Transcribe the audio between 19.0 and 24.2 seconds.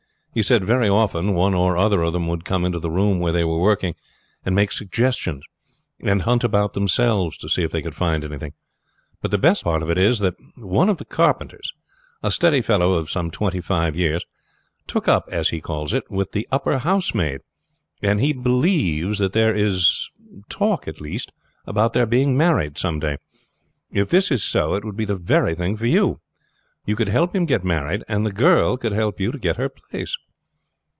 there is a talk about their being married some day. If